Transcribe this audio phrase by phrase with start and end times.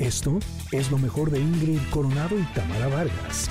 [0.00, 0.38] Esto
[0.72, 3.50] es lo mejor de Ingrid Coronado y Tamara Vargas.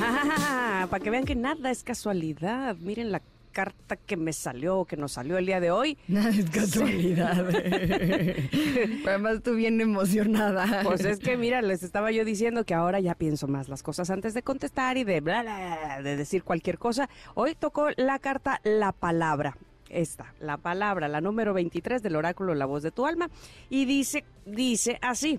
[0.00, 2.74] Ah, para que vean que nada es casualidad.
[2.78, 5.96] Miren la carta que me salió, que nos salió el día de hoy.
[6.08, 7.48] Nada es casualidad.
[9.06, 10.82] Además, tú bien emocionada.
[10.82, 14.10] Pues es que, mira, les estaba yo diciendo que ahora ya pienso más las cosas
[14.10, 17.08] antes de contestar y de bla, bla, de decir cualquier cosa.
[17.34, 19.56] Hoy tocó la carta La Palabra.
[19.88, 23.30] Esta, la palabra, la número 23 del oráculo La Voz de tu Alma.
[23.70, 25.38] Y dice, dice así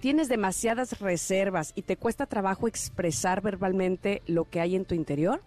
[0.00, 5.42] tienes demasiadas reservas y te cuesta trabajo expresar verbalmente lo que hay en tu interior?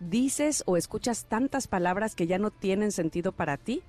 [0.00, 3.82] ¿Dices o escuchas tantas palabras que ya no tienen sentido para ti?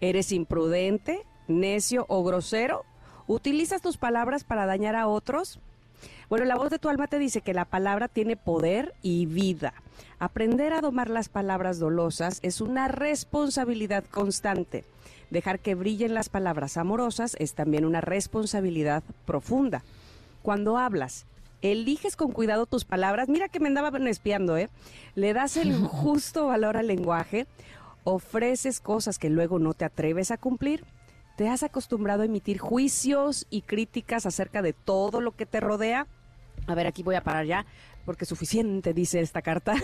[0.00, 2.84] ¿Eres imprudente, necio o grosero?
[3.26, 5.60] ¿Utilizas tus palabras para dañar a otros?
[6.28, 9.72] Bueno, la voz de tu alma te dice que la palabra tiene poder y vida.
[10.18, 14.84] Aprender a domar las palabras dolosas es una responsabilidad constante.
[15.30, 19.82] Dejar que brillen las palabras amorosas es también una responsabilidad profunda.
[20.42, 21.24] Cuando hablas,
[21.62, 23.30] eliges con cuidado tus palabras.
[23.30, 24.68] Mira que me andaban espiando, ¿eh?
[25.14, 27.46] Le das el justo valor al lenguaje,
[28.04, 30.84] ofreces cosas que luego no te atreves a cumplir.
[31.38, 36.06] ¿Te has acostumbrado a emitir juicios y críticas acerca de todo lo que te rodea?
[36.68, 37.64] A ver, aquí voy a parar ya,
[38.04, 39.74] porque suficiente dice esta carta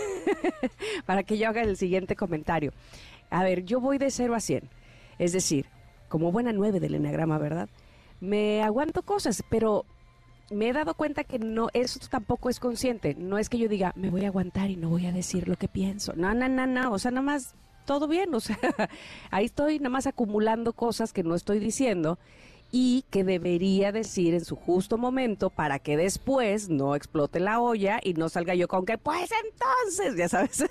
[1.07, 2.73] para que yo haga el siguiente comentario.
[3.31, 4.69] A ver, yo voy de 0 a 100.
[5.17, 5.65] Es decir,
[6.09, 7.69] como buena nueve del enagrama, ¿verdad?
[8.19, 9.83] Me aguanto cosas, pero
[10.51, 13.15] me he dado cuenta que no, eso tampoco es consciente.
[13.15, 15.55] No es que yo diga, me voy a aguantar y no voy a decir lo
[15.55, 16.13] que pienso.
[16.15, 16.91] No, no, no, no.
[16.91, 17.55] O sea, nada más
[17.85, 18.33] todo bien.
[18.35, 18.59] O sea,
[19.31, 22.19] ahí estoy nada más acumulando cosas que no estoy diciendo
[22.77, 28.01] y que debería decir en su justo momento para que después no explote la olla
[28.03, 30.65] y no salga yo con que, pues entonces, ya sabes.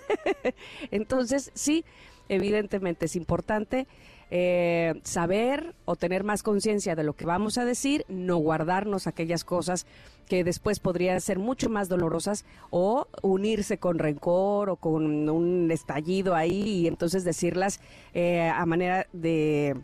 [0.91, 1.83] entonces, sí,
[2.29, 3.87] evidentemente es importante
[4.31, 9.43] eh, saber o tener más conciencia de lo que vamos a decir, no guardarnos aquellas
[9.43, 9.87] cosas
[10.29, 16.35] que después podrían ser mucho más dolorosas o unirse con rencor o con un estallido
[16.35, 17.81] ahí y entonces decirlas
[18.13, 19.75] eh, a manera de,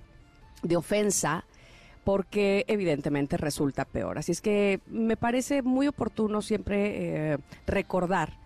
[0.63, 1.47] de ofensa
[2.05, 4.19] porque evidentemente resulta peor.
[4.19, 8.39] Así es que me parece muy oportuno siempre eh, recordar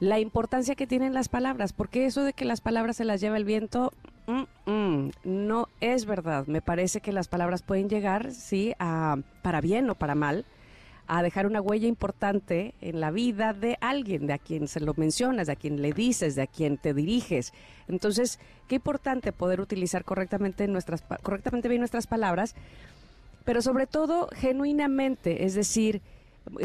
[0.00, 3.36] la importancia que tienen las palabras, porque eso de que las palabras se las lleva
[3.36, 3.92] el viento,
[4.26, 6.46] mm, mm, no es verdad.
[6.46, 10.46] Me parece que las palabras pueden llegar, sí, a, para bien o para mal,
[11.12, 14.94] a dejar una huella importante en la vida de alguien, de a quien se lo
[14.96, 17.52] mencionas, de a quien le dices, de a quien te diriges.
[17.88, 18.38] Entonces,
[18.68, 22.54] qué importante poder utilizar correctamente nuestras correctamente bien nuestras palabras,
[23.44, 26.00] pero sobre todo genuinamente, es decir,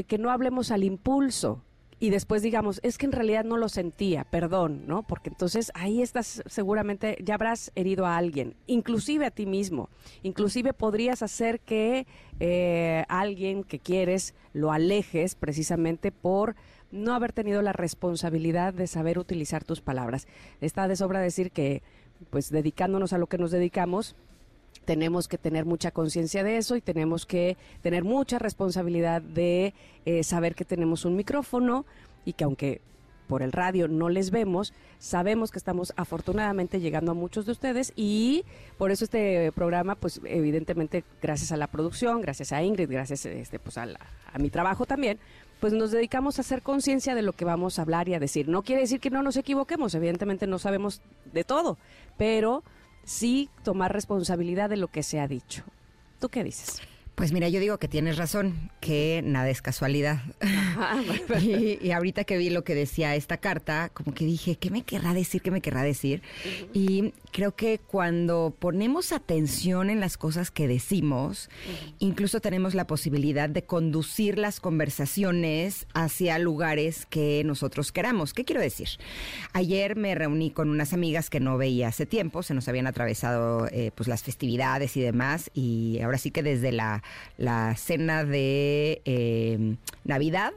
[0.07, 1.63] que no hablemos al impulso,
[1.99, 5.03] y después digamos, es que en realidad no lo sentía, perdón, ¿no?
[5.03, 9.89] Porque entonces ahí estás seguramente, ya habrás herido a alguien, inclusive a ti mismo,
[10.21, 12.05] inclusive podrías hacer que
[12.39, 16.55] eh, alguien que quieres lo alejes precisamente por
[16.91, 20.27] no haber tenido la responsabilidad de saber utilizar tus palabras.
[20.61, 21.81] Está de sobra decir que,
[22.29, 24.15] pues dedicándonos a lo que nos dedicamos,
[24.85, 29.73] tenemos que tener mucha conciencia de eso y tenemos que tener mucha responsabilidad de
[30.05, 31.85] eh, saber que tenemos un micrófono
[32.23, 32.81] y que aunque
[33.27, 37.91] por el radio no les vemos, sabemos que estamos afortunadamente llegando a muchos de ustedes
[37.95, 38.45] y
[38.77, 43.59] por eso este programa, pues evidentemente gracias a la producción, gracias a Ingrid, gracias este,
[43.59, 43.87] pues, a,
[44.31, 45.17] a mi trabajo también,
[45.59, 48.47] pues nos dedicamos a hacer conciencia de lo que vamos a hablar y a decir.
[48.47, 51.01] No quiere decir que no nos equivoquemos, evidentemente no sabemos
[51.33, 51.77] de todo,
[52.17, 52.63] pero
[53.05, 55.63] sí tomar responsabilidad de lo que se ha dicho.
[56.19, 56.81] ¿Tú qué dices?
[57.15, 60.19] Pues mira, yo digo que tienes razón, que nada es casualidad.
[61.41, 65.13] y, ahorita que vi lo que decía esta carta, como que dije, ¿qué me querrá
[65.13, 65.41] decir?
[65.41, 66.21] ¿Qué me querrá decir?
[66.73, 71.49] Y creo que cuando ponemos atención en las cosas que decimos,
[71.99, 78.33] incluso tenemos la posibilidad de conducir las conversaciones hacia lugares que nosotros queramos.
[78.33, 78.87] ¿Qué quiero decir?
[79.51, 83.67] Ayer me reuní con unas amigas que no veía hace tiempo, se nos habían atravesado
[83.69, 87.03] eh, pues las festividades y demás, y ahora sí que desde la
[87.35, 90.53] la cena de eh, Navidad.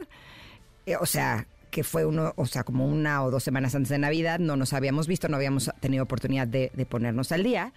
[0.87, 3.99] Eh, o sea, que fue uno, o sea, como una o dos semanas antes de
[3.99, 7.73] Navidad, no nos habíamos visto, no habíamos tenido oportunidad de, ponernos al día.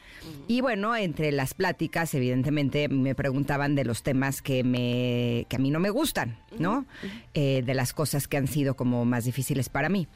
[0.47, 5.59] Y bueno, entre las pláticas, evidentemente, me preguntaban de los temas que me, que a
[5.59, 6.85] mí no me gustan, ¿no?
[7.33, 10.07] Eh, de las cosas que han sido como más difíciles para mí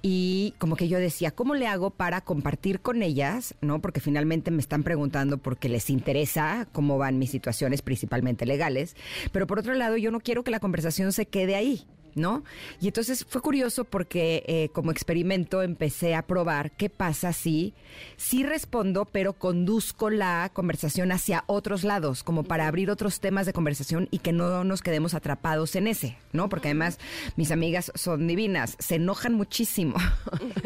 [0.00, 3.54] y como que yo decía, ¿cómo le hago para compartir con ellas?
[3.60, 3.80] ¿No?
[3.80, 8.94] Porque finalmente me están preguntando porque les interesa cómo van mis situaciones, principalmente legales,
[9.32, 11.84] pero por otro lado yo no quiero que la conversación se quede ahí.
[12.18, 12.44] ¿No?
[12.80, 17.74] Y entonces fue curioso porque eh, como experimento empecé a probar qué pasa si
[18.16, 23.52] sí respondo, pero conduzco la conversación hacia otros lados, como para abrir otros temas de
[23.52, 26.48] conversación y que no nos quedemos atrapados en ese, ¿no?
[26.48, 26.98] Porque además
[27.36, 29.96] mis amigas son divinas, se enojan muchísimo.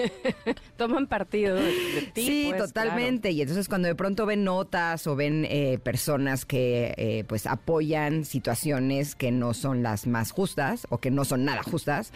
[0.76, 2.26] Toman partido de, ti.
[2.26, 3.31] Sí, pues, totalmente.
[3.31, 8.25] Y entonces cuando de pronto ven notas o ven eh, personas que eh, pues apoyan
[8.25, 12.12] situaciones que no son las más justas o que no son nada justas,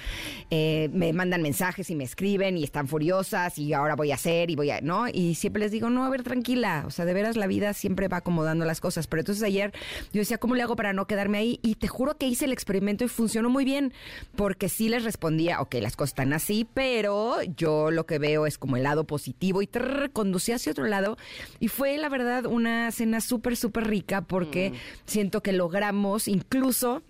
[0.50, 4.50] eh, me mandan mensajes y me escriben y están furiosas y ahora voy a hacer
[4.50, 5.08] y voy a, ¿no?
[5.08, 8.08] Y siempre les digo, no, a ver, tranquila, o sea, de veras la vida siempre
[8.08, 9.06] va acomodando las cosas.
[9.06, 9.72] Pero entonces ayer
[10.12, 11.60] yo decía, ¿cómo le hago para no quedarme ahí?
[11.62, 13.92] Y te juro que hice el experimento y funcionó muy bien,
[14.36, 18.58] porque sí les respondía, ok, las cosas están así, pero yo lo que veo es
[18.58, 21.16] como el lado positivo y trrr, conducí hacia otro lado.
[21.60, 24.72] Y fue, la verdad, una cena súper, súper rica porque
[25.04, 27.02] siento que logramos incluso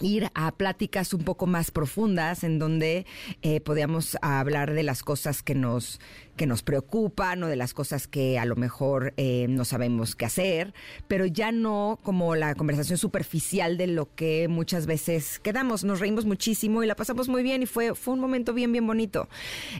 [0.00, 3.06] ir a pláticas un poco más profundas en donde
[3.42, 6.00] eh, podíamos hablar de las cosas que nos
[6.36, 10.26] que nos preocupan o de las cosas que a lo mejor eh, no sabemos qué
[10.26, 10.74] hacer,
[11.08, 15.82] pero ya no como la conversación superficial de lo que muchas veces quedamos.
[15.82, 18.86] Nos reímos muchísimo y la pasamos muy bien y fue, fue un momento bien, bien
[18.86, 19.28] bonito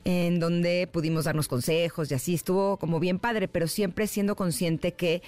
[0.05, 4.95] en donde pudimos darnos consejos y así estuvo como bien padre, pero siempre siendo consciente
[4.95, 5.23] que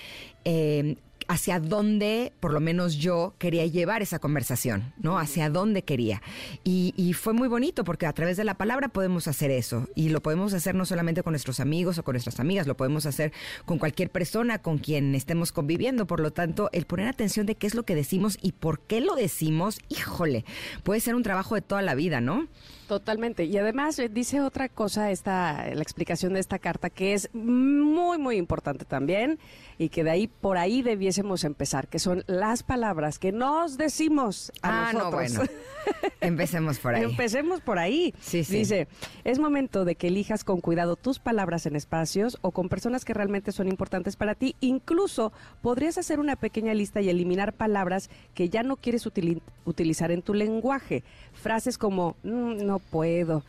[0.45, 0.97] eh,
[1.29, 5.19] hacia dónde, por lo menos yo, quería llevar esa conversación, ¿no?
[5.19, 6.23] Hacia dónde quería.
[6.65, 9.87] Y, y, fue muy bonito porque a través de la palabra podemos hacer eso.
[9.95, 13.07] Y lo podemos hacer no solamente con nuestros amigos o con nuestras amigas, lo podemos
[13.07, 13.33] hacer
[13.67, 16.07] con cualquier persona con quien estemos conviviendo.
[16.07, 19.01] Por lo tanto, el poner atención de qué es lo que decimos y por qué
[19.01, 20.45] lo decimos, híjole,
[20.83, 22.49] puede ser un trabajo de toda la vida, ¿no?
[22.89, 23.45] Totalmente.
[23.45, 28.17] Y además eh, dice otra cosa esta, la explicación de esta carta que es muy,
[28.17, 29.39] muy importante también
[29.77, 30.81] y que de ahí por ahí
[31.19, 35.33] debiésemos empezar, que son las palabras que nos decimos a ah, nosotros.
[35.33, 35.53] No, bueno.
[36.21, 37.03] Empecemos por ahí.
[37.03, 38.15] Empecemos por ahí.
[38.21, 38.59] Sí, sí.
[38.59, 38.89] Dice,
[39.25, 43.15] es momento de que elijas con cuidado tus palabras en espacios o con personas que
[43.15, 44.55] realmente son importantes para ti.
[44.61, 50.11] Incluso podrías hacer una pequeña lista y eliminar palabras que ya no quieres util utilizar
[50.13, 51.03] en tu lenguaje.
[51.33, 53.43] Frases como, mm, no puedo,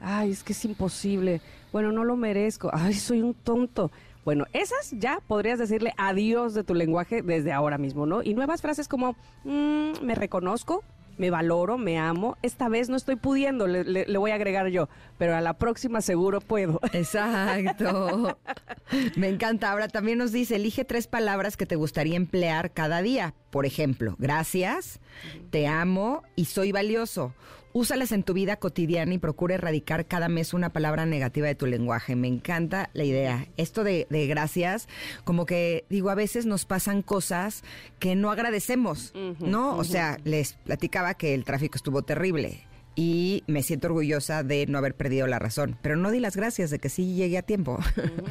[0.00, 1.40] ay, es que es imposible,
[1.72, 3.90] bueno, no lo merezco, ay, soy un tonto.
[4.26, 8.24] Bueno, esas ya podrías decirle adiós de tu lenguaje desde ahora mismo, ¿no?
[8.24, 9.14] Y nuevas frases como,
[9.44, 10.82] mmm, me reconozco,
[11.16, 12.36] me valoro, me amo.
[12.42, 15.52] Esta vez no estoy pudiendo, le, le, le, voy a agregar yo, pero a la
[15.52, 16.80] próxima seguro puedo.
[16.92, 18.36] Exacto.
[19.14, 19.70] me encanta.
[19.70, 23.32] Ahora también nos dice, elige tres palabras que te gustaría emplear cada día.
[23.50, 24.98] Por ejemplo, gracias,
[25.50, 27.32] te amo y soy valioso.
[27.76, 31.66] Úsalas en tu vida cotidiana y procura erradicar cada mes una palabra negativa de tu
[31.66, 32.16] lenguaje.
[32.16, 33.48] Me encanta la idea.
[33.58, 34.88] Esto de, de gracias,
[35.24, 37.64] como que digo, a veces nos pasan cosas
[37.98, 39.72] que no agradecemos, uh -huh, ¿no?
[39.72, 39.80] Uh -huh.
[39.80, 44.78] O sea, les platicaba que el tráfico estuvo terrible y me siento orgullosa de no
[44.78, 45.76] haber perdido la razón.
[45.82, 47.78] Pero no di las gracias de que sí llegué a tiempo.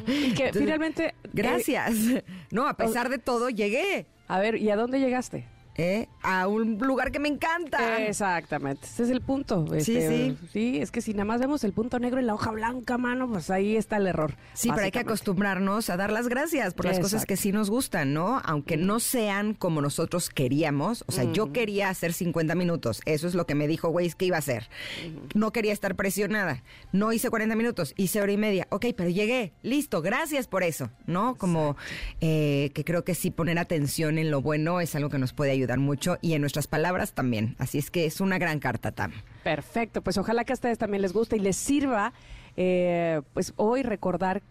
[0.08, 1.14] Y que Entonces, finalmente...
[1.32, 1.94] Gracias.
[1.94, 4.06] Eh, no, a pesar de todo, llegué.
[4.26, 5.46] A ver, ¿y a dónde llegaste?
[5.78, 6.08] ¿Eh?
[6.22, 8.04] a un lugar que me encanta.
[8.04, 9.66] Exactamente, ese es el punto.
[9.78, 10.38] Sí, este, sí.
[10.52, 13.28] Sí, es que si nada más vemos el punto negro en la hoja blanca, mano,
[13.28, 14.34] pues ahí está el error.
[14.54, 17.16] Sí, pero hay que acostumbrarnos a dar las gracias por las Exacto.
[17.16, 18.40] cosas que sí nos gustan, ¿no?
[18.44, 21.04] Aunque no sean como nosotros queríamos.
[21.06, 21.32] O sea, uh -huh.
[21.32, 23.02] yo quería hacer 50 minutos.
[23.04, 24.68] Eso es lo que me dijo Waze que iba a hacer.
[25.04, 25.34] Uh -huh.
[25.34, 26.62] No quería estar presionada.
[26.92, 28.66] No hice 40 minutos, hice hora y media.
[28.70, 29.52] Ok, pero llegué.
[29.62, 31.36] Listo, gracias por eso, ¿no?
[31.36, 31.76] Como
[32.20, 35.52] eh, que creo que sí poner atención en lo bueno es algo que nos puede
[35.66, 37.56] ayudar mucho y en nuestras palabras también.
[37.58, 39.10] Así es que es una gran carta, Tam.
[39.42, 42.12] Perfecto, pues ojalá que a ustedes también les guste y les sirva,
[42.56, 44.42] eh, pues hoy recordar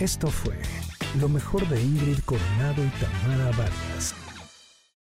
[0.00, 0.56] Esto fue
[1.20, 4.25] lo mejor de Ingrid Coronado y Tamara Vargas.